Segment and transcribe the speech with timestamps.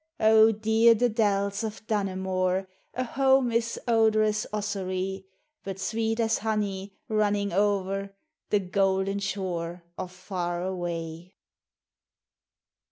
[0.19, 2.65] Oh, dear the dells of Dunamore,
[2.95, 5.27] A home is odorous Ossory;
[5.63, 8.15] But sweet as honey, running o'er
[8.49, 11.35] The Golden Shore of Far Away.